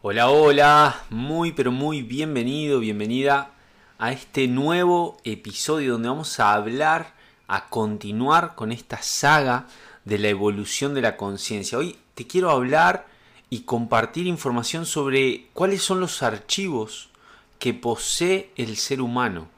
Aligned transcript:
Hola, 0.00 0.30
hola, 0.30 1.02
muy 1.10 1.50
pero 1.50 1.72
muy 1.72 2.02
bienvenido, 2.02 2.78
bienvenida 2.78 3.50
a 3.98 4.12
este 4.12 4.46
nuevo 4.46 5.16
episodio 5.24 5.94
donde 5.94 6.08
vamos 6.08 6.38
a 6.38 6.52
hablar, 6.52 7.14
a 7.48 7.68
continuar 7.68 8.54
con 8.54 8.70
esta 8.70 9.02
saga 9.02 9.66
de 10.04 10.18
la 10.18 10.28
evolución 10.28 10.94
de 10.94 11.00
la 11.00 11.16
conciencia. 11.16 11.78
Hoy 11.78 11.98
te 12.14 12.28
quiero 12.28 12.50
hablar 12.50 13.08
y 13.50 13.62
compartir 13.62 14.28
información 14.28 14.86
sobre 14.86 15.48
cuáles 15.52 15.82
son 15.82 15.98
los 15.98 16.22
archivos 16.22 17.10
que 17.58 17.74
posee 17.74 18.52
el 18.54 18.76
ser 18.76 19.00
humano 19.00 19.48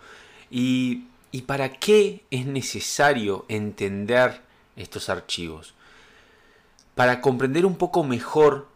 y, 0.50 1.04
y 1.32 1.42
para 1.42 1.74
qué 1.74 2.24
es 2.30 2.46
necesario 2.46 3.44
entender 3.50 4.40
estos 4.74 5.10
archivos. 5.10 5.74
Para 6.94 7.20
comprender 7.20 7.66
un 7.66 7.76
poco 7.76 8.04
mejor 8.04 8.70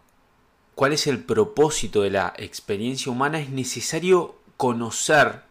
cuál 0.75 0.93
es 0.93 1.06
el 1.06 1.22
propósito 1.22 2.02
de 2.02 2.11
la 2.11 2.34
experiencia 2.37 3.10
humana 3.10 3.38
es 3.38 3.51
necesario 3.51 4.37
conocer 4.56 5.42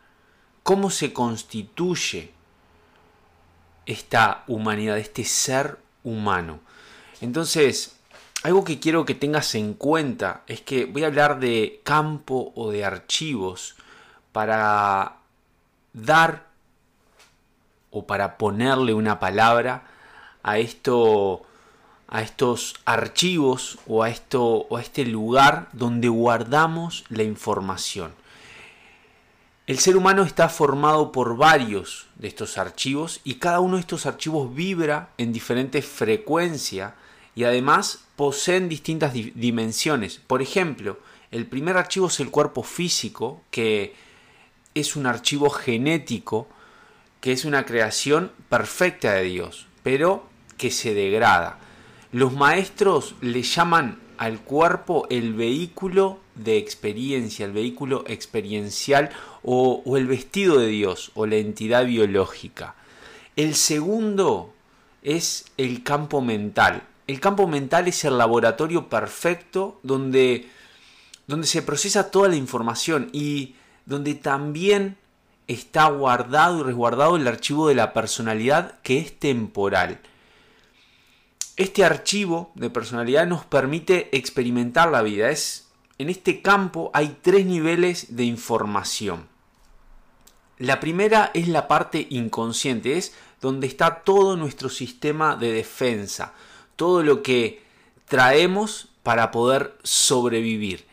cómo 0.64 0.90
se 0.90 1.14
constituye 1.14 2.32
esta 3.86 4.44
humanidad, 4.48 4.98
este 4.98 5.26
ser 5.26 5.78
humano. 6.04 6.60
Entonces, 7.22 7.98
algo 8.44 8.64
que 8.64 8.80
quiero 8.80 9.06
que 9.06 9.16
tengas 9.16 9.56
en 9.56 9.74
cuenta 9.74 10.44
es 10.48 10.62
que 10.62 10.86
voy 10.86 11.04
a 11.04 11.08
hablar 11.08 11.40
de 11.40 11.82
campo 11.84 12.52
o 12.56 12.72
de 12.72 12.84
archivos 12.84 13.76
para 14.32 15.18
dar 15.94 16.48
o 17.92 18.06
para 18.06 18.38
ponerle 18.38 18.94
una 18.94 19.20
palabra 19.20 19.86
a 20.42 20.58
esto 20.58 21.44
a 22.14 22.22
estos 22.22 22.76
archivos 22.86 23.80
o 23.88 24.04
a 24.04 24.10
esto 24.10 24.68
o 24.70 24.78
a 24.78 24.82
este 24.82 25.04
lugar 25.04 25.68
donde 25.74 26.08
guardamos 26.10 27.06
la 27.10 27.24
información. 27.24 28.14
El 29.66 29.80
ser 29.80 29.98
humano 29.98 30.22
está 30.22 30.48
formado 30.48 31.12
por 31.12 31.38
varios 31.38 32.06
de 32.18 32.28
estos 32.28 32.60
archivos 32.60 33.20
y 33.24 33.36
cada 33.36 33.62
uno 33.62 33.78
de 33.78 33.82
estos 33.82 34.06
archivos 34.06 34.54
vibra 34.54 35.10
en 35.18 35.34
diferentes 35.34 35.86
frecuencias 35.86 36.94
y 37.34 37.46
además 37.46 38.04
poseen 38.16 38.70
distintas 38.70 39.14
dimensiones. 39.14 40.22
Por 40.28 40.44
ejemplo, 40.44 41.00
el 41.32 41.48
primer 41.48 41.78
archivo 41.78 42.08
es 42.08 42.20
el 42.20 42.30
cuerpo 42.30 42.62
físico, 42.62 43.42
que 43.50 43.96
es 44.76 44.96
un 44.96 45.08
archivo 45.08 45.50
genético, 45.50 46.48
que 47.22 47.32
es 47.32 47.44
una 47.44 47.66
creación 47.66 48.32
perfecta 48.50 49.14
de 49.14 49.24
Dios, 49.24 49.66
pero 49.82 50.28
que 50.58 50.70
se 50.70 50.94
degrada. 50.94 51.63
Los 52.14 52.32
maestros 52.32 53.16
le 53.22 53.42
llaman 53.42 54.00
al 54.20 54.40
cuerpo 54.40 55.08
el 55.10 55.34
vehículo 55.34 56.20
de 56.36 56.58
experiencia, 56.58 57.46
el 57.48 57.54
vehículo 57.54 58.04
experiencial 58.08 59.10
o, 59.42 59.82
o, 59.84 59.98
el 59.98 60.06
vestido 60.06 60.60
de 60.60 60.68
Dios 60.68 61.10
o 61.16 61.26
la 61.26 61.38
entidad 61.38 61.86
biológica. 61.86 62.76
El 63.36 63.56
segundo 63.56 64.54
es 65.02 65.46
el 65.58 65.82
campo 65.82 66.22
mental, 66.22 66.84
el 67.08 67.20
campo 67.20 67.48
mental 67.48 67.88
es 67.88 68.06
el 68.06 68.20
laboratorio 68.20 68.90
perfecto 68.90 69.80
donde, 69.82 70.48
donde 71.26 71.48
se 71.48 71.64
procesa 71.64 72.12
toda 72.12 72.30
la 72.30 72.36
información 72.36 73.10
y 73.12 73.56
donde 73.88 74.14
también 74.14 74.98
está 75.48 75.88
guardado 75.88 76.60
y 76.60 76.64
resguardado 76.64 77.16
el 77.16 77.28
archivo 77.28 77.70
de 77.70 77.76
la 77.76 77.92
personalidad 77.92 78.80
que 78.84 79.00
es 79.00 79.18
temporal. 79.18 80.00
Este 81.56 81.86
archivo 81.86 82.52
de 82.56 82.72
personalidad 82.72 83.28
nos 83.28 83.46
permite 83.46 84.16
experimentar 84.18 84.90
la 84.90 85.04
vida. 85.04 85.30
Es, 85.30 85.68
en 86.00 86.10
este 86.10 86.42
campo 86.42 86.90
hay 86.96 87.18
tres 87.22 87.46
niveles 87.46 88.16
de 88.16 88.24
información. 88.24 89.28
La 90.58 90.80
primera 90.80 91.30
es 91.36 91.48
la 91.48 91.68
parte 91.68 92.08
inconsciente, 92.10 92.98
es 92.98 93.14
donde 93.40 93.68
está 93.68 94.04
todo 94.04 94.36
nuestro 94.36 94.70
sistema 94.70 95.36
de 95.36 95.52
defensa, 95.52 96.34
todo 96.76 97.04
lo 97.04 97.22
que 97.22 97.62
traemos 98.08 98.90
para 99.04 99.30
poder 99.30 99.78
sobrevivir. 99.84 100.86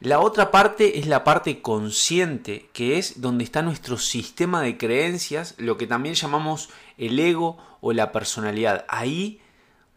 La 0.00 0.20
otra 0.20 0.50
parte 0.50 0.98
es 0.98 1.06
la 1.06 1.24
parte 1.24 1.62
consciente, 1.62 2.68
que 2.74 2.98
es 2.98 3.22
donde 3.22 3.44
está 3.44 3.62
nuestro 3.62 3.96
sistema 3.96 4.60
de 4.60 4.76
creencias, 4.76 5.54
lo 5.56 5.78
que 5.78 5.86
también 5.86 6.14
llamamos 6.14 6.68
el 6.98 7.18
ego 7.18 7.56
o 7.80 7.94
la 7.94 8.12
personalidad. 8.12 8.84
Ahí 8.88 9.40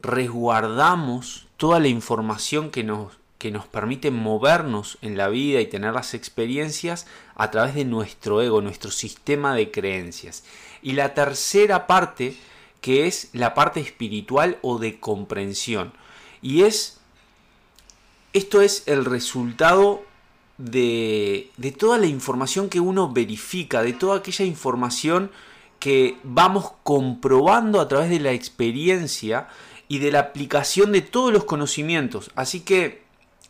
resguardamos 0.08 1.48
toda 1.58 1.80
la 1.80 1.90
información 1.90 2.72
que 2.72 2.84
nos, 2.84 3.14
que 3.38 3.52
nos 3.52 3.68
permite 3.68 4.10
movernos 4.10 4.98
en 5.02 5.18
la 5.18 5.28
vida 5.28 5.62
y 5.62 5.68
tener 5.68 5.94
las 5.94 6.14
experiencias 6.14 7.06
a 7.36 7.52
través 7.52 7.76
de 7.76 7.86
nuestro 7.86 8.42
ego, 8.42 8.62
nuestro 8.62 8.90
sistema 8.90 9.54
de 9.54 9.70
creencias. 9.70 10.44
Y 10.82 10.94
la 10.94 11.14
tercera 11.14 11.88
parte 11.88 12.38
que 12.82 13.08
es 13.08 13.30
la 13.34 13.54
parte 13.54 13.80
espiritual 13.80 14.60
o 14.62 14.80
de 14.80 15.00
comprensión. 15.00 15.92
Y 16.42 16.64
es, 16.64 17.00
esto 18.34 18.62
es 18.62 18.84
el 18.86 19.04
resultado 19.04 20.04
de, 20.58 21.52
de 21.58 21.72
toda 21.72 21.98
la 21.98 22.06
información 22.06 22.70
que 22.70 22.80
uno 22.80 23.12
verifica, 23.12 23.82
de 23.82 23.94
toda 23.94 24.20
aquella 24.20 24.46
información 24.46 25.32
que 25.80 26.18
vamos 26.24 26.72
comprobando 26.84 27.82
a 27.82 27.88
través 27.88 28.10
de 28.10 28.20
la 28.20 28.32
experiencia 28.32 29.48
y 29.88 30.00
de 30.00 30.12
la 30.12 30.20
aplicación 30.20 30.92
de 30.92 31.02
todos 31.02 31.32
los 31.32 31.46
conocimientos. 31.46 32.32
Así 32.36 32.62
que 32.62 33.04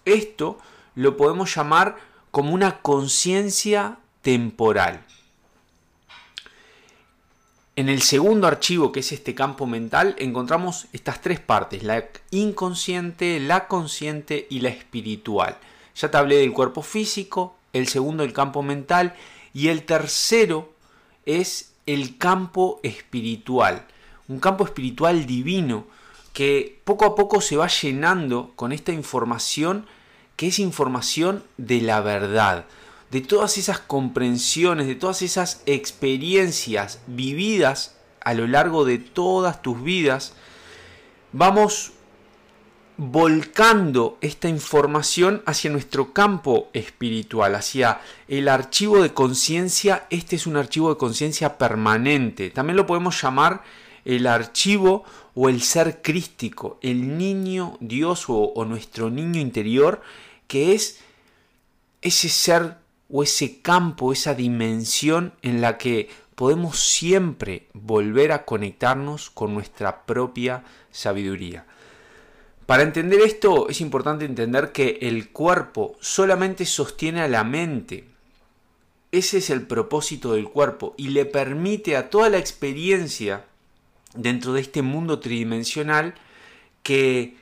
esto 0.05 0.57
lo 0.95 1.17
podemos 1.17 1.53
llamar 1.53 1.97
como 2.31 2.53
una 2.53 2.81
conciencia 2.81 3.97
temporal. 4.21 5.03
En 7.75 7.89
el 7.89 8.01
segundo 8.01 8.47
archivo, 8.47 8.91
que 8.91 9.01
es 9.01 9.11
este 9.11 9.35
campo 9.35 9.67
mental, 9.67 10.15
encontramos 10.17 10.87
estas 10.93 11.21
tres 11.21 11.39
partes, 11.39 11.83
la 11.83 12.05
inconsciente, 12.31 13.39
la 13.39 13.67
consciente 13.67 14.47
y 14.49 14.61
la 14.61 14.69
espiritual. 14.69 15.57
Ya 15.95 16.09
te 16.09 16.17
hablé 16.17 16.37
del 16.37 16.53
cuerpo 16.53 16.81
físico, 16.81 17.55
el 17.73 17.87
segundo 17.87 18.23
el 18.23 18.33
campo 18.33 18.63
mental 18.63 19.15
y 19.53 19.67
el 19.67 19.83
tercero 19.83 20.73
es 21.27 21.73
el 21.85 22.17
campo 22.17 22.79
espiritual, 22.81 23.85
un 24.27 24.39
campo 24.39 24.65
espiritual 24.65 25.25
divino 25.27 25.85
que 26.37 26.79
poco 26.83 27.05
a 27.05 27.15
poco 27.15 27.41
se 27.41 27.57
va 27.57 27.67
llenando 27.67 28.51
con 28.55 28.71
esta 28.71 28.91
información 28.91 29.87
que 30.35 30.49
es 30.49 30.59
información 30.59 31.43
de 31.57 31.81
la 31.81 31.99
verdad 32.01 32.67
de 33.09 33.21
todas 33.21 33.57
esas 33.57 33.79
comprensiones, 33.79 34.85
de 34.85 34.93
todas 34.93 35.23
esas 35.23 35.63
experiencias 35.65 37.01
vividas 37.07 37.97
a 38.21 38.35
lo 38.35 38.45
largo 38.45 38.85
de 38.85 38.99
todas 38.99 39.63
tus 39.63 39.81
vidas, 39.81 40.35
vamos 41.31 41.93
volcando 42.97 44.19
esta 44.21 44.47
información 44.47 45.41
hacia 45.47 45.71
nuestro 45.71 46.13
campo 46.13 46.69
espiritual, 46.71 47.55
hacia 47.55 47.99
el 48.27 48.47
archivo 48.47 49.01
de 49.01 49.11
conciencia. 49.11 50.05
Este 50.11 50.35
es 50.35 50.45
un 50.45 50.57
archivo 50.57 50.89
de 50.89 50.97
conciencia 50.97 51.57
permanente. 51.57 52.51
También 52.51 52.77
lo 52.77 52.85
podemos 52.85 53.19
llamar 53.19 53.63
el 54.07 54.25
archivo 54.25 55.03
o 55.39 55.49
el 55.49 55.61
ser 55.61 56.01
crístico, 56.01 56.79
el 56.81 57.15
niño 57.19 57.77
Dios 57.79 58.27
o, 58.27 58.37
o 58.55 58.65
nuestro 58.65 59.11
niño 59.11 59.39
interior, 59.39 60.01
que 60.47 60.73
es 60.73 60.97
ese 62.01 62.27
ser 62.27 62.77
o 63.07 63.21
ese 63.21 63.61
campo, 63.61 64.11
esa 64.11 64.33
dimensión 64.33 65.33
en 65.43 65.61
la 65.61 65.77
que 65.77 66.09
podemos 66.33 66.79
siempre 66.79 67.67
volver 67.73 68.31
a 68.31 68.45
conectarnos 68.45 69.29
con 69.29 69.53
nuestra 69.53 70.07
propia 70.07 70.63
sabiduría. 70.91 71.67
Para 72.65 72.81
entender 72.81 73.21
esto 73.21 73.69
es 73.69 73.79
importante 73.79 74.25
entender 74.25 74.71
que 74.71 74.97
el 75.03 75.29
cuerpo 75.29 75.97
solamente 75.99 76.65
sostiene 76.65 77.21
a 77.21 77.27
la 77.27 77.43
mente. 77.43 78.05
Ese 79.11 79.37
es 79.37 79.51
el 79.51 79.67
propósito 79.67 80.33
del 80.33 80.49
cuerpo 80.49 80.95
y 80.97 81.09
le 81.09 81.25
permite 81.25 81.95
a 81.95 82.09
toda 82.09 82.27
la 82.29 82.39
experiencia 82.39 83.45
dentro 84.17 84.53
de 84.53 84.61
este 84.61 84.81
mundo 84.81 85.19
tridimensional 85.19 86.15
que, 86.83 87.35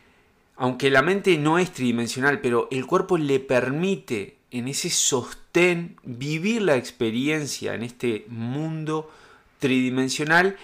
aunque 0.55 0.89
la 0.89 1.01
mente 1.01 1.37
no 1.37 1.57
es 1.59 1.71
tridimensional, 1.71 2.41
pero 2.41 2.67
el 2.71 2.85
cuerpo 2.85 3.17
le 3.17 3.39
permite 3.39 4.37
en 4.51 4.67
ese 4.67 4.89
sostén, 4.89 5.97
vivir 6.03 6.61
la 6.61 6.75
experiencia 6.75 7.75
en 7.75 7.83
este 7.83 8.25
mundo 8.29 9.09
tridimensional 9.59 10.57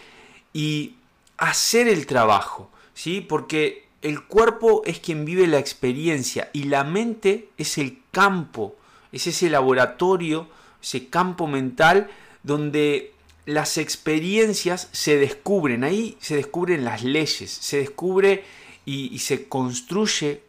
y 0.53 0.95
hacer 1.37 1.87
el 1.87 2.05
trabajo, 2.05 2.71
¿sí? 2.93 3.21
Porque 3.21 3.87
el 4.01 4.23
cuerpo 4.23 4.81
es 4.85 4.99
quien 4.99 5.25
vive 5.25 5.47
la 5.47 5.59
experiencia 5.59 6.49
y 6.53 6.63
la 6.63 6.83
mente 6.83 7.49
es 7.57 7.77
el 7.77 7.99
campo, 8.11 8.75
es 9.11 9.27
ese 9.27 9.49
laboratorio, 9.49 10.47
ese 10.81 11.07
campo 11.09 11.47
mental 11.47 12.09
donde 12.43 13.13
las 13.45 13.77
experiencias 13.77 14.89
se 14.91 15.17
descubren, 15.17 15.83
ahí 15.83 16.17
se 16.19 16.35
descubren 16.35 16.85
las 16.85 17.03
leyes, 17.03 17.51
se 17.51 17.77
descubre 17.77 18.43
y, 18.85 19.17
se 19.19 19.47
construye 19.47 20.43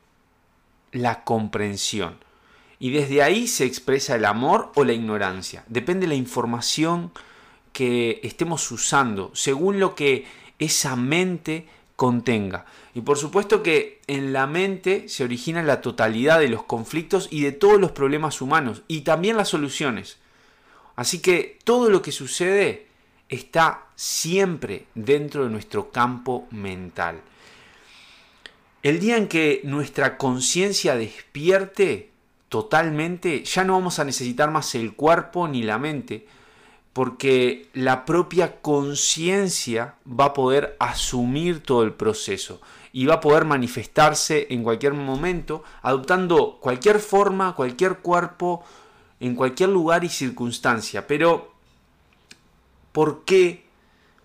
la 0.92 1.24
comprensión. 1.24 2.16
Y 2.78 2.90
desde 2.90 3.22
ahí 3.22 3.46
se 3.46 3.64
expresa 3.64 4.16
el 4.16 4.24
amor 4.24 4.72
o 4.74 4.84
la 4.84 4.92
ignorancia. 4.92 5.64
Depende 5.68 6.06
de 6.06 6.08
la 6.08 6.14
información 6.16 7.12
que 7.72 8.20
estemos 8.22 8.70
usando, 8.70 9.30
según 9.34 9.78
lo 9.78 9.94
que 9.94 10.26
esa 10.58 10.96
mente 10.96 11.66
contenga. 11.96 12.66
Y 12.94 13.02
por 13.02 13.16
supuesto 13.16 13.62
que 13.62 14.00
en 14.06 14.32
la 14.32 14.46
mente 14.46 15.08
se 15.08 15.24
origina 15.24 15.62
la 15.62 15.80
totalidad 15.80 16.40
de 16.40 16.48
los 16.48 16.64
conflictos 16.64 17.28
y 17.30 17.42
de 17.42 17.52
todos 17.52 17.80
los 17.80 17.92
problemas 17.92 18.42
humanos 18.42 18.82
y 18.88 19.02
también 19.02 19.36
las 19.36 19.48
soluciones. 19.48 20.18
Así 20.96 21.20
que 21.20 21.58
todo 21.64 21.90
lo 21.90 22.02
que 22.02 22.12
sucede 22.12 22.86
está 23.28 23.86
siempre 23.96 24.86
dentro 24.94 25.44
de 25.44 25.50
nuestro 25.50 25.90
campo 25.90 26.46
mental. 26.50 27.20
El 28.82 28.98
día 28.98 29.16
en 29.16 29.28
que 29.28 29.60
nuestra 29.64 30.18
conciencia 30.18 30.96
despierte 30.96 32.10
totalmente, 32.48 33.44
ya 33.44 33.64
no 33.64 33.74
vamos 33.74 33.98
a 33.98 34.04
necesitar 34.04 34.50
más 34.50 34.74
el 34.74 34.94
cuerpo 34.94 35.48
ni 35.48 35.62
la 35.62 35.78
mente, 35.78 36.26
porque 36.92 37.68
la 37.72 38.04
propia 38.04 38.60
conciencia 38.60 39.94
va 40.06 40.26
a 40.26 40.34
poder 40.34 40.76
asumir 40.78 41.62
todo 41.62 41.84
el 41.84 41.94
proceso 41.94 42.60
y 42.92 43.06
va 43.06 43.14
a 43.14 43.20
poder 43.20 43.46
manifestarse 43.46 44.48
en 44.50 44.62
cualquier 44.62 44.92
momento, 44.92 45.64
adoptando 45.80 46.58
cualquier 46.60 46.98
forma, 46.98 47.54
cualquier 47.54 47.98
cuerpo, 47.98 48.62
en 49.22 49.34
cualquier 49.34 49.70
lugar 49.70 50.04
y 50.04 50.08
circunstancia. 50.10 51.06
Pero, 51.06 51.52
¿por 52.92 53.24
qué? 53.24 53.64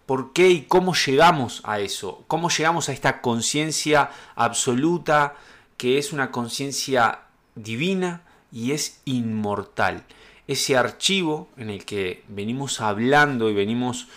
¿Por 0.05 0.33
qué 0.33 0.49
y 0.49 0.61
cómo 0.63 0.93
llegamos 0.93 1.61
a 1.63 1.79
eso? 1.79 2.23
¿Cómo 2.27 2.49
llegamos 2.49 2.89
a 2.89 2.93
esta 2.93 3.21
conciencia 3.21 4.11
absoluta 4.35 5.35
que 5.77 5.97
es 5.97 6.11
una 6.11 6.31
conciencia 6.31 7.21
divina 7.55 8.21
y 8.51 8.71
es 8.71 9.01
inmortal? 9.05 10.03
ese 10.47 10.77
archivo 10.77 11.49
en 11.57 11.69
el 11.69 11.85
que 11.85 12.23
venimos 12.29 12.79
hablando 12.79 13.49
y 13.49 13.53
venimos 13.53 14.07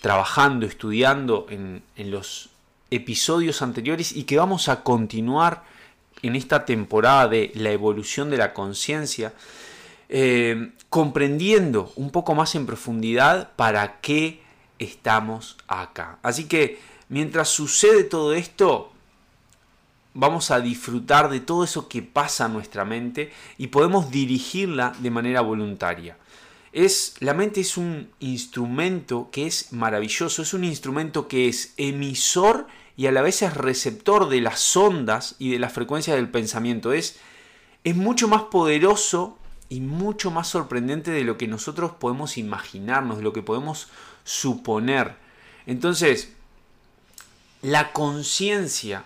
trabajando, 0.00 0.66
estudiando 0.66 1.46
en, 1.50 1.82
los 1.96 2.50
episodios 2.90 3.62
anteriores 3.62 4.12
y 4.12 4.24
que 4.24 4.38
vamos 4.38 4.68
a 4.68 4.82
continuar 4.82 5.64
en 6.22 6.36
esta 6.36 6.64
temporada 6.64 7.28
de 7.28 7.52
la 7.54 7.70
evolución 7.70 8.30
de 8.30 8.38
la 8.38 8.54
conciencia, 8.54 9.34
eh, 10.08 10.72
comprendiendo 10.90 11.92
un 11.96 12.10
poco 12.10 12.34
más 12.34 12.54
en 12.54 12.66
profundidad 12.66 13.50
para 13.56 14.00
qué 14.00 14.42
estamos 14.78 15.56
acá. 15.66 16.18
Así 16.22 16.44
que 16.44 16.78
mientras 17.08 17.48
sucede 17.48 18.04
todo 18.04 18.34
esto, 18.34 18.92
vamos 20.14 20.50
a 20.50 20.60
disfrutar 20.60 21.28
de 21.28 21.40
todo 21.40 21.64
eso 21.64 21.88
que 21.88 22.02
pasa 22.02 22.46
en 22.46 22.52
nuestra 22.52 22.84
mente 22.84 23.32
y 23.58 23.66
podemos 23.66 24.10
dirigirla 24.10 24.94
de 25.00 25.10
manera 25.10 25.40
voluntaria. 25.40 26.16
Es, 26.72 27.14
la 27.20 27.34
mente 27.34 27.60
es 27.60 27.76
un 27.76 28.10
instrumento 28.18 29.28
que 29.30 29.46
es 29.46 29.72
maravilloso, 29.72 30.42
es 30.42 30.54
un 30.54 30.64
instrumento 30.64 31.28
que 31.28 31.48
es 31.48 31.72
emisor 31.76 32.66
y 32.96 33.06
a 33.06 33.12
la 33.12 33.22
vez 33.22 33.42
es 33.42 33.54
receptor 33.54 34.28
de 34.28 34.40
las 34.40 34.76
ondas 34.76 35.36
y 35.38 35.50
de 35.50 35.58
la 35.58 35.68
frecuencia 35.68 36.14
del 36.14 36.28
pensamiento. 36.28 36.92
Es, 36.92 37.18
es 37.84 37.96
mucho 37.96 38.28
más 38.28 38.42
poderoso 38.44 39.38
y 39.74 39.80
mucho 39.80 40.30
más 40.30 40.48
sorprendente 40.48 41.10
de 41.10 41.24
lo 41.24 41.36
que 41.36 41.48
nosotros 41.48 41.92
podemos 41.98 42.38
imaginarnos, 42.38 43.18
de 43.18 43.24
lo 43.24 43.32
que 43.32 43.42
podemos 43.42 43.88
suponer. 44.24 45.16
Entonces, 45.66 46.32
la 47.62 47.92
conciencia 47.92 49.04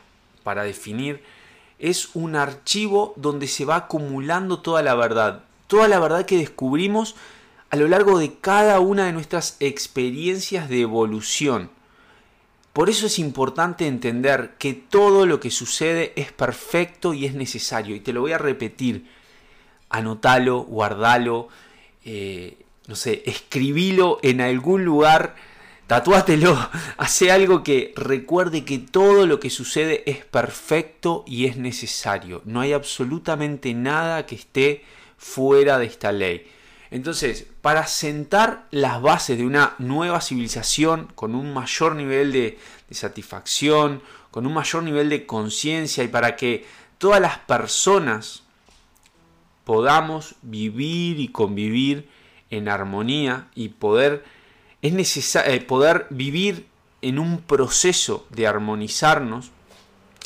para 0.49 0.63
definir, 0.63 1.23
es 1.79 2.15
un 2.15 2.37
archivo 2.37 3.13
donde 3.17 3.49
se 3.49 3.67
va 3.67 3.77
acumulando 3.77 4.61
toda 4.61 4.83
la 4.83 4.95
verdad, 4.95 5.45
toda 5.67 5.89
la 5.89 5.99
verdad 6.01 6.25
que 6.25 6.39
descubrimos 6.39 7.17
a 7.69 7.77
lo 7.77 7.87
largo 7.87 8.19
de 8.19 8.33
cada 8.37 8.81
una 8.81 9.05
de 9.05 9.13
nuestras 9.13 9.59
experiencias 9.61 10.71
de 10.71 10.81
evolución. 10.81 11.71
Por 12.73 12.89
eso 12.89 13.05
es 13.05 13.19
importante 13.19 13.87
entender 13.87 14.55
que 14.59 14.73
todo 14.73 15.27
lo 15.27 15.39
que 15.39 15.51
sucede 15.51 16.15
es 16.17 16.33
perfecto 16.33 17.13
y 17.13 17.27
es 17.27 17.35
necesario. 17.35 17.95
Y 17.95 18.01
te 18.01 18.15
lo 18.15 18.23
voy 18.23 18.33
a 18.33 18.39
repetir. 18.39 19.07
Anotalo, 19.91 20.61
guardalo, 20.61 21.49
eh, 22.05 22.59
no 22.87 22.95
sé, 22.95 23.23
escribilo 23.27 24.19
en 24.23 24.41
algún 24.41 24.85
lugar 24.85 25.35
Tatúatelo, 25.89 26.55
hace 26.99 27.33
algo 27.33 27.63
que 27.63 27.95
recuerde 27.97 28.67
que 28.67 28.79
todo 28.79 29.27
lo 29.27 29.41
que 29.41 29.49
sucede 29.49 30.03
es 30.05 30.23
perfecto 30.23 31.25
y 31.27 31.47
es 31.47 31.57
necesario. 31.57 32.43
No 32.45 32.61
hay 32.61 32.75
absolutamente 32.75 33.73
nada 33.73 34.27
que 34.27 34.35
esté 34.35 34.85
fuera 35.17 35.79
de 35.79 35.87
esta 35.87 36.13
ley. 36.13 36.47
Entonces, 36.91 37.47
para 37.63 37.87
sentar 37.87 38.67
las 38.71 39.01
bases 39.01 39.39
de 39.39 39.47
una 39.47 39.77
nueva 39.79 40.21
civilización 40.21 41.09
con 41.15 41.35
un 41.35 41.55
mayor 41.55 41.95
nivel 41.95 42.33
de 42.33 42.59
satisfacción, 42.91 44.03
con 44.31 44.47
un 44.47 44.53
mayor 44.53 44.83
nivel 44.83 45.09
de 45.09 45.25
conciencia 45.25 46.05
y 46.05 46.09
para 46.09 46.37
que 46.37 46.67
todas 46.99 47.21
las 47.21 47.39
personas 47.39 48.43
podamos 49.69 50.37
vivir 50.41 51.21
y 51.21 51.29
convivir 51.29 52.09
en 52.49 52.71
armonía 52.71 53.49
y 53.55 53.69
poder 53.69 54.25
es 54.81 55.37
eh, 55.37 55.61
poder 55.61 56.07
vivir 56.09 56.65
en 57.03 57.19
un 57.19 57.43
proceso 57.43 58.27
de 58.31 58.47
armonizarnos, 58.47 59.51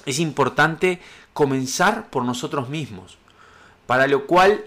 es 0.07 0.21
importante 0.21 1.01
comenzar 1.33 2.09
por 2.09 2.25
nosotros 2.25 2.69
mismos, 2.69 3.19
para 3.89 4.07
lo 4.07 4.29
cual 4.29 4.65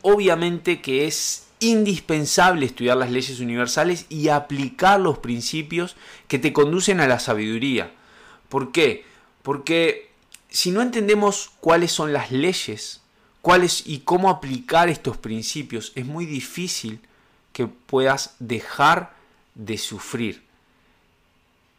obviamente 0.00 0.80
que 0.80 1.06
es 1.06 1.48
indispensable 1.60 2.64
estudiar 2.64 2.96
las 2.96 3.10
leyes 3.10 3.38
universales 3.38 4.06
y 4.08 4.28
aplicar 4.28 4.98
los 4.98 5.18
principios 5.18 5.94
que 6.26 6.38
te 6.38 6.54
conducen 6.54 7.00
a 7.00 7.06
la 7.06 7.18
sabiduría. 7.18 7.92
¿Por 8.48 8.72
qué? 8.72 9.04
Porque 9.42 10.08
si 10.48 10.70
no 10.70 10.80
entendemos 10.80 11.50
cuáles 11.60 11.92
son 11.92 12.14
las 12.14 12.32
leyes, 12.32 13.02
cuáles 13.46 13.86
y 13.86 14.00
cómo 14.00 14.28
aplicar 14.28 14.88
estos 14.88 15.18
principios, 15.18 15.92
es 15.94 16.04
muy 16.04 16.26
difícil 16.26 16.98
que 17.52 17.68
puedas 17.68 18.34
dejar 18.40 19.14
de 19.54 19.78
sufrir, 19.78 20.42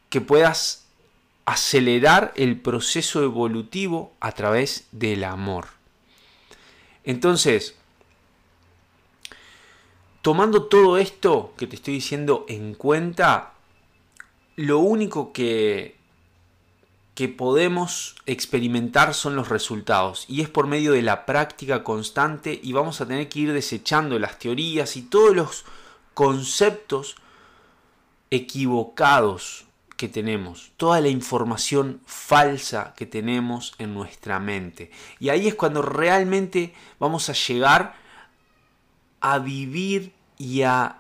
que 0.09 0.21
puedas 0.21 0.85
acelerar 1.43 2.31
el 2.37 2.57
proceso 2.57 3.21
evolutivo 3.21 4.13
a 4.21 4.31
través 4.31 4.87
del 4.93 5.25
amor. 5.25 5.67
Entonces, 7.03 7.75
tomando 10.21 10.67
todo 10.67 10.97
esto 10.97 11.53
que 11.57 11.67
te 11.67 11.75
estoy 11.75 11.95
diciendo 11.95 12.45
en 12.47 12.75
cuenta, 12.75 13.55
lo 14.55 14.79
único 14.79 15.33
que, 15.33 15.96
que 17.17 17.27
podemos 17.27 18.15
experimentar 18.27 19.15
son 19.15 19.35
los 19.35 19.49
resultados 19.49 20.25
y 20.27 20.41
es 20.41 20.49
por 20.49 20.67
medio 20.67 20.91
de 20.91 21.01
la 21.01 21.25
práctica 21.25 21.83
constante 21.83 22.59
y 22.61 22.73
vamos 22.73 23.01
a 23.01 23.07
tener 23.07 23.27
que 23.27 23.39
ir 23.39 23.53
desechando 23.53 24.19
las 24.19 24.37
teorías 24.37 24.95
y 24.97 25.01
todos 25.01 25.35
los 25.35 25.65
conceptos 26.13 27.15
equivocados 28.29 29.65
que 29.95 30.07
tenemos, 30.07 30.73
toda 30.77 31.01
la 31.01 31.07
información 31.07 32.01
falsa 32.05 32.93
que 32.95 33.07
tenemos 33.07 33.73
en 33.79 33.95
nuestra 33.95 34.39
mente. 34.39 34.91
Y 35.19 35.29
ahí 35.29 35.47
es 35.47 35.55
cuando 35.55 35.81
realmente 35.81 36.75
vamos 36.99 37.31
a 37.31 37.33
llegar 37.33 37.95
a 39.21 39.39
vivir 39.39 40.13
y 40.37 40.61
a 40.61 40.99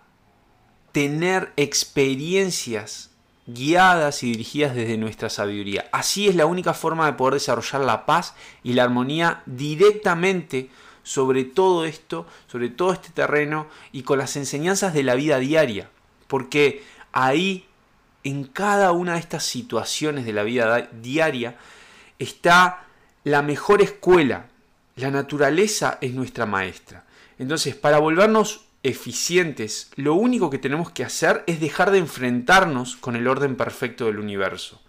tener 0.93 1.53
experiencias 1.57 3.11
guiadas 3.47 4.23
y 4.23 4.31
dirigidas 4.31 4.75
desde 4.75 4.97
nuestra 4.97 5.29
sabiduría. 5.29 5.87
Así 5.91 6.27
es 6.27 6.35
la 6.35 6.45
única 6.45 6.73
forma 6.73 7.05
de 7.05 7.13
poder 7.13 7.35
desarrollar 7.35 7.81
la 7.81 8.05
paz 8.05 8.35
y 8.63 8.73
la 8.73 8.83
armonía 8.83 9.41
directamente 9.45 10.69
sobre 11.07 11.45
todo 11.45 11.85
esto, 11.85 12.27
sobre 12.47 12.69
todo 12.69 12.91
este 12.91 13.09
terreno 13.09 13.67
y 13.93 14.03
con 14.03 14.19
las 14.19 14.35
enseñanzas 14.35 14.93
de 14.93 15.03
la 15.03 15.15
vida 15.15 15.39
diaria. 15.39 15.89
Porque 16.27 16.83
ahí, 17.13 17.65
en 18.25 18.43
cada 18.43 18.91
una 18.91 19.13
de 19.13 19.19
estas 19.19 19.45
situaciones 19.45 20.25
de 20.25 20.33
la 20.33 20.43
vida 20.43 20.89
diaria, 21.01 21.55
está 22.19 22.85
la 23.23 23.41
mejor 23.41 23.81
escuela. 23.81 24.47
La 24.97 25.09
naturaleza 25.09 25.97
es 26.01 26.13
nuestra 26.13 26.45
maestra. 26.45 27.05
Entonces, 27.39 27.75
para 27.75 27.99
volvernos 27.99 28.66
eficientes, 28.87 29.91
lo 29.95 30.15
único 30.15 30.49
que 30.49 30.57
tenemos 30.57 30.91
que 30.91 31.03
hacer 31.03 31.43
es 31.47 31.59
dejar 31.59 31.91
de 31.91 31.99
enfrentarnos 31.99 32.95
con 32.95 33.15
el 33.15 33.27
orden 33.27 33.55
perfecto 33.55 34.05
del 34.05 34.19
universo. 34.19 34.81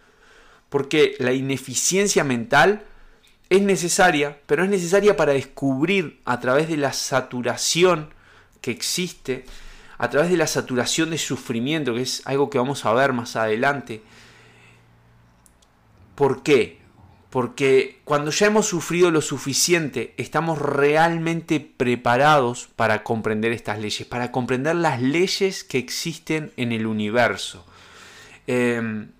Porque 0.68 1.16
la 1.18 1.32
ineficiencia 1.32 2.24
mental 2.24 2.84
es 3.50 3.62
necesaria, 3.62 4.38
pero 4.46 4.64
es 4.64 4.70
necesaria 4.70 5.16
para 5.16 5.32
descubrir 5.32 6.20
a 6.24 6.40
través 6.40 6.68
de 6.68 6.76
la 6.76 6.92
saturación 6.92 8.12
que 8.60 8.70
existe 8.70 9.44
a 9.98 10.08
través 10.08 10.30
de 10.30 10.36
la 10.36 10.46
saturación 10.46 11.10
de 11.10 11.18
sufrimiento, 11.18 11.92
que 11.92 12.02
es 12.02 12.22
algo 12.24 12.48
que 12.48 12.58
vamos 12.58 12.86
a 12.86 12.92
ver 12.92 13.12
más 13.12 13.34
adelante. 13.34 14.00
¿Por 16.14 16.42
qué? 16.42 16.77
Porque 17.30 18.00
cuando 18.04 18.30
ya 18.30 18.46
hemos 18.46 18.66
sufrido 18.66 19.10
lo 19.10 19.20
suficiente, 19.20 20.14
estamos 20.16 20.58
realmente 20.58 21.60
preparados 21.60 22.68
para 22.74 23.02
comprender 23.02 23.52
estas 23.52 23.78
leyes, 23.78 24.06
para 24.08 24.32
comprender 24.32 24.76
las 24.76 25.02
leyes 25.02 25.62
que 25.62 25.78
existen 25.78 26.52
en 26.56 26.72
el 26.72 26.86
universo. 26.86 27.66
Em, 28.46 29.10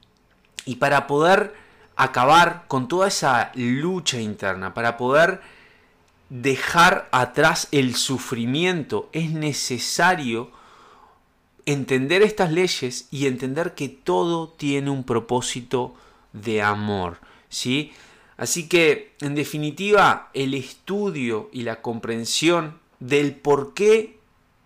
y 0.65 0.77
para 0.77 1.07
poder 1.07 1.55
acabar 1.97 2.65
con 2.67 2.88
toda 2.88 3.09
esa 3.09 3.53
lucha 3.55 4.21
interna, 4.21 4.73
para 4.73 4.97
poder 4.97 5.43
dejar 6.31 7.09
atrás 7.12 7.69
el 7.73 7.95
sufrimiento, 7.95 9.11
es 9.12 9.33
necesario 9.33 10.50
entender 11.67 12.23
estas 12.23 12.53
leyes 12.53 13.09
y 13.11 13.27
entender 13.27 13.75
que 13.75 13.91
todo 13.91 14.49
tiene 14.49 14.88
un 14.88 15.05
propósito 15.05 15.95
de 16.33 16.62
amor. 16.62 17.19
¿Sí? 17.49 17.93
Así 18.37 18.69
que, 18.69 19.14
en 19.21 19.35
definitiva, 19.35 20.31
el 20.33 20.55
estudio 20.55 21.50
y 21.52 21.62
la 21.62 21.83
comprensión 21.83 22.78
del 23.00 23.35
porqué 23.35 24.19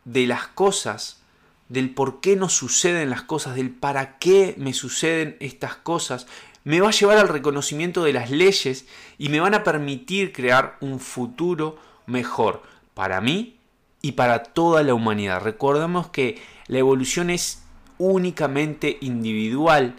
de 0.05 0.27
las 0.27 0.47
cosas, 0.49 1.23
del 1.69 1.91
por 1.91 2.21
qué 2.21 2.37
nos 2.37 2.53
suceden 2.53 3.09
las 3.09 3.23
cosas, 3.23 3.55
del 3.55 3.71
para 3.71 4.19
qué 4.19 4.55
me 4.59 4.75
suceden 4.75 5.37
estas 5.41 5.77
cosas, 5.77 6.27
me 6.65 6.81
va 6.81 6.89
a 6.89 6.93
llevar 6.93 7.19
al 7.19 7.29
reconocimiento 7.29 8.05
de 8.05 8.13
las 8.13 8.31
leyes 8.31 8.87
y 9.19 9.29
me 9.31 9.41
van 9.41 9.55
a 9.55 9.65
permitir 9.65 10.33
crear 10.33 10.77
un 10.81 11.01
futuro 11.01 11.79
mejor 12.07 12.63
para 12.95 13.21
mí 13.21 13.57
y 14.01 14.13
para 14.13 14.43
toda 14.43 14.83
la 14.83 14.95
humanidad. 14.95 15.43
Recordemos 15.43 16.09
que 16.09 16.41
la 16.67 16.79
evolución 16.79 17.31
es 17.31 17.63
únicamente 17.99 18.99
individual, 19.01 19.95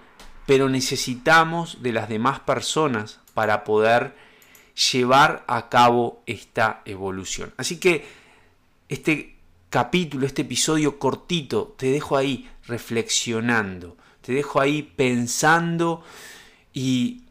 pero 0.46 0.70
necesitamos 0.70 1.82
de 1.82 1.94
las 1.94 2.10
demás 2.10 2.40
personas 2.40 3.20
para 3.34 3.64
poder 3.64 4.16
llevar 4.92 5.44
a 5.48 5.70
cabo 5.70 6.22
esta 6.26 6.82
evolución. 6.86 7.54
Así 7.58 7.78
que 7.78 8.06
este 8.90 9.36
capítulo, 9.70 10.26
este 10.26 10.44
episodio 10.44 11.00
cortito, 11.00 11.76
te 11.78 11.88
dejo 11.88 12.18
ahí 12.18 12.50
reflexionando, 12.68 13.98
te 14.22 14.34
dejo 14.34 14.60
ahí 14.60 14.84
pensando 14.84 16.04
y 16.74 17.22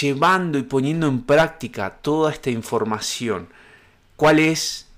llevando 0.00 0.58
y 0.58 0.62
poniendo 0.62 1.06
en 1.06 1.22
práctica 1.22 1.98
toda 2.00 2.32
esta 2.32 2.50
información. 2.50 3.48
¿Cuál 4.16 4.38
es, 4.38 4.88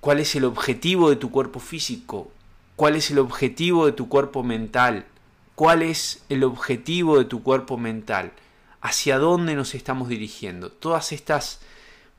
cuál 0.00 0.20
es 0.20 0.34
el 0.34 0.44
objetivo 0.44 1.10
de 1.10 1.16
tu 1.16 1.30
cuerpo 1.30 1.60
físico? 1.60 2.30
¿Cuál 2.76 2.96
es 2.96 3.10
el 3.10 3.18
objetivo 3.18 3.86
de 3.86 3.92
tu 3.92 4.08
cuerpo 4.08 4.42
mental? 4.42 5.06
¿Cuál 5.54 5.82
es 5.82 6.24
el 6.28 6.42
objetivo 6.42 7.16
de 7.16 7.26
tu 7.26 7.44
cuerpo 7.44 7.76
mental? 7.76 8.32
¿Hacia 8.80 9.18
dónde 9.18 9.54
nos 9.54 9.76
estamos 9.76 10.08
dirigiendo? 10.08 10.68
Todas 10.68 11.12
estas 11.12 11.60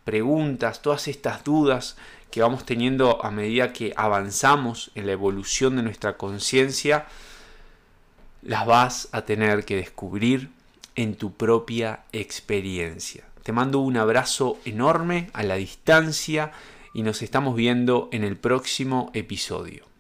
preguntas, 0.06 0.82
todas 0.82 1.10
estas 1.10 1.44
dudas 1.44 1.98
que 2.32 2.42
vamos 2.42 2.66
teniendo 2.66 3.24
a 3.26 3.32
medida 3.32 3.74
que 3.74 3.94
avanzamos 3.98 4.90
en 4.96 5.08
la 5.08 5.12
evolución 5.12 5.76
de 5.76 5.84
nuestra 5.84 6.16
conciencia, 6.16 7.08
las 8.42 8.66
vas 8.66 9.10
a 9.12 9.24
tener 9.24 9.66
que 9.66 9.76
descubrir 9.76 10.50
en 10.96 11.16
tu 11.16 11.34
propia 11.34 12.04
experiencia. 12.14 13.26
Te 13.44 13.52
mando 13.52 13.80
un 13.80 13.98
abrazo 13.98 14.60
enorme 14.64 15.30
a 15.34 15.44
la 15.44 15.56
distancia 15.56 16.54
y 16.94 17.04
nos 17.04 17.22
estamos 17.22 17.58
viendo 17.58 18.08
en 18.14 18.24
el 18.24 18.38
próximo 18.38 19.12
episodio. 19.14 19.95